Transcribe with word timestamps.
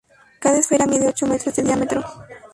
Cada 0.39 0.57
esfera 0.57 0.87
mide 0.87 1.07
ocho 1.07 1.27
metros 1.27 1.55
de 1.55 1.61
diámetro. 1.61 2.03